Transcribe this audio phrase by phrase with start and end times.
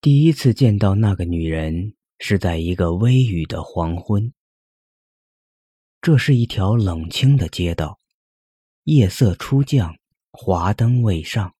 [0.00, 4.32] 第一次见到那个女人是在一个微雨的黄昏。
[6.00, 7.98] 这是一条冷清的街道，
[8.84, 9.96] 夜色初降，
[10.30, 11.52] 华灯未上，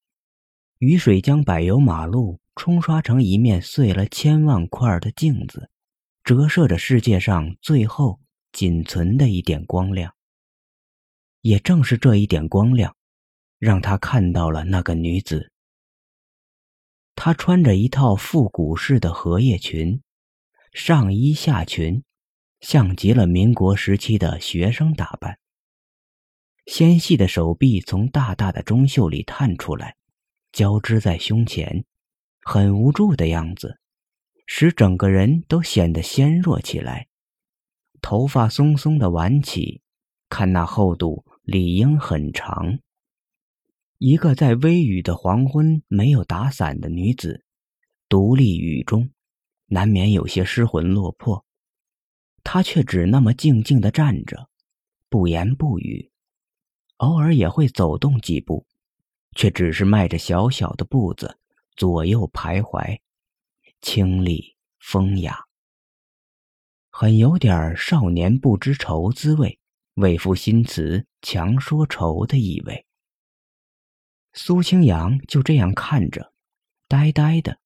[0.79, 5.69] 雨水将柏油马路冲刷成一面碎了千万块的镜子，
[6.23, 8.21] 折射着世界上最后
[8.53, 10.15] 仅存的一点光亮。
[11.41, 12.95] 也正是这一点光亮，
[13.59, 15.51] 让他看到了那个女子。
[17.21, 20.01] 她穿着一套复古式的荷叶裙，
[20.73, 22.05] 上衣下裙，
[22.61, 25.41] 像极了民国时期的学生打扮。
[26.67, 29.97] 纤细的手臂从大大的中袖里探出来，
[30.53, 31.85] 交织在胸前，
[32.43, 33.81] 很无助的样子，
[34.47, 37.09] 使整个人都显得纤弱起来。
[38.01, 39.83] 头发松松的挽起，
[40.29, 42.79] 看那厚度理应很长。
[43.99, 47.45] 一个在微雨的黄昏没有打伞的女子，
[48.09, 49.11] 独立雨中，
[49.67, 51.45] 难免有些失魂落魄。
[52.45, 54.49] 她却只那么静静地站着，
[55.09, 56.13] 不言不语，
[56.99, 58.65] 偶尔也会走动几步，
[59.35, 61.37] 却只是迈着小小的步子，
[61.75, 63.01] 左右徘徊，
[63.81, 65.47] 清丽风雅，
[66.91, 69.59] 很有点少年不知愁滋味，
[69.95, 72.85] 为赋新词强说愁的意味。
[74.33, 76.33] 苏清扬就这样看着，
[76.87, 77.59] 呆呆的，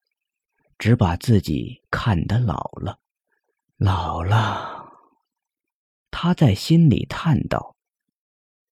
[0.78, 2.98] 只把自己看得老了，
[3.77, 4.91] 老了。
[6.10, 7.77] 他在心里叹道：“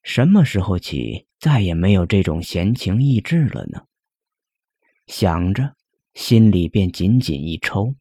[0.02, 3.84] 什么时候起再也没有这种闲情逸致了呢？”
[5.06, 5.75] 想着，
[6.14, 7.97] 心里便紧紧一抽，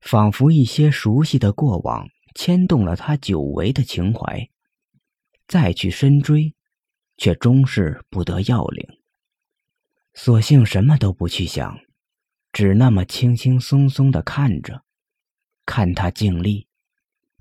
[0.00, 4.48] 仿佛一些熟悉的过往牵动了他久违的情怀，
[5.48, 6.54] 再去深追。
[7.16, 8.86] 却终是不得要领。
[10.14, 11.80] 索性什么都不去想，
[12.52, 14.84] 只那么轻轻松松的看着，
[15.66, 16.68] 看他静立、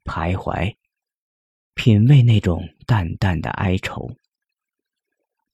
[0.03, 0.75] 徘徊，
[1.75, 4.17] 品味那种淡淡的哀愁。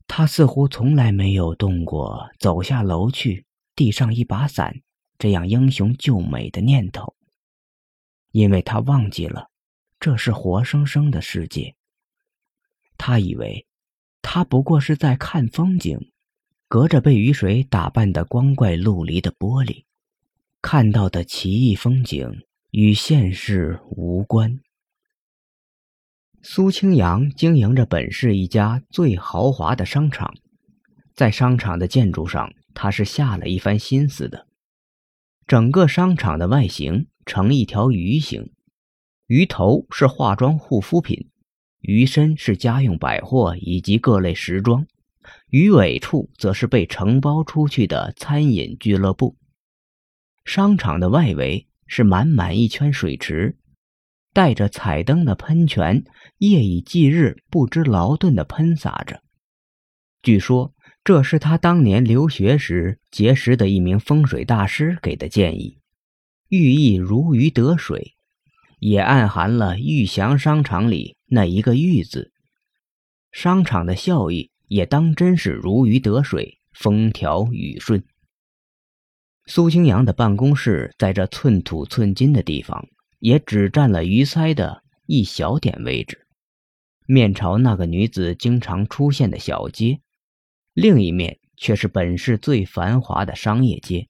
[0.07, 4.81] 他似乎从来没有动过走下楼去递上一把伞
[5.17, 7.15] 这样英雄救美的念头，
[8.31, 9.49] 因为他忘记了，
[9.99, 11.75] 这是活生生的世界。
[12.97, 13.65] 他以为。
[14.21, 16.11] 他不过是在看风景，
[16.67, 19.85] 隔着被雨水打扮的光怪陆离的玻璃，
[20.61, 24.59] 看到的奇异风景与现实无关。
[26.41, 30.33] 苏清扬经营着本市一家最豪华的商场，
[31.13, 34.47] 在商场的建筑上，他是下了一番心思的。
[35.47, 38.53] 整个商场的外形呈一条鱼形，
[39.25, 41.29] 鱼头是化妆护肤品。
[41.81, 44.85] 鱼身是家用百货以及各类时装，
[45.49, 49.37] 鱼尾处则是被承包出去的餐饮俱乐部。
[50.43, 53.57] 商场的外围是满满一圈水池，
[54.33, 56.03] 带着彩灯的喷泉
[56.37, 59.23] 夜以继日、不知劳顿地喷洒着。
[60.21, 60.73] 据说
[61.03, 65.79] 这是他当年留学时结识的一名风水大师给的建议，
[66.49, 68.15] 寓意如鱼得水。
[68.79, 72.31] 也暗含了玉祥商场里那一个“玉”字，
[73.31, 78.03] 商场的效益也当真是如鱼得水，风调雨顺。
[79.45, 82.87] 苏清扬的办公室在这寸土寸金的地方，
[83.19, 86.27] 也只占了鱼鳃的一小点位置，
[87.05, 90.01] 面朝那个女子经常出现的小街，
[90.73, 94.07] 另一面却是本市最繁华的商业街。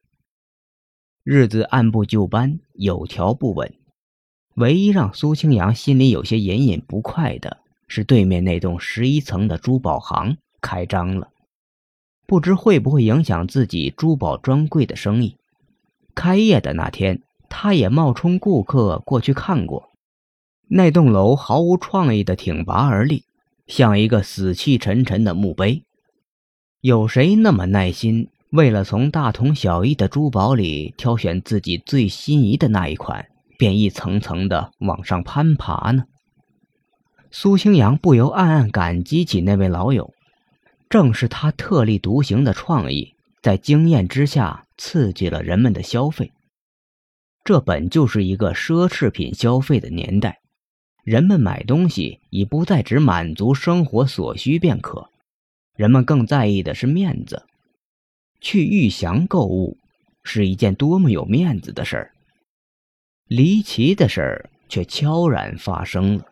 [1.23, 3.78] 日子按部就班，有条不紊。
[4.55, 11.29] 唯一让苏清扬心里有些隐隐不快的是，对面那栋十一层的珠宝行开张了，
[12.27, 15.37] 不知会不会影响自己珠宝专柜的生意。
[16.13, 19.89] 开业的那天，他也冒充顾客过去看过，
[20.67, 23.23] 那栋楼毫无创意的挺拔而立，
[23.65, 25.83] 像一个死气沉沉的墓碑。
[26.81, 33.28] 有谁那么耐心，为了从大同小异的珠宝里挑选自己最心仪的那一款？
[33.59, 36.05] 便一层层的往上攀爬呢。
[37.29, 40.13] 苏清扬不由暗暗感激起那位老友，
[40.89, 46.31] 正是他特立独行的创意，在经验之下刺激了人们的消费。
[47.43, 50.39] 这本就是一个奢侈品消费的年代，
[51.03, 55.09] 人们买东西已不再只满足生活所需便可，
[55.75, 57.43] 人们更在意的是面子。
[58.39, 59.77] 去玉祥购物，
[60.23, 62.13] 是一件多么有面子的事儿。
[63.29, 66.25] 离奇的事儿却悄然发生了。